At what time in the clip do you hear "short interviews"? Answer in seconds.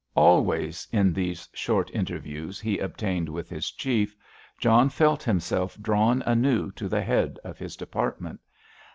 1.53-2.59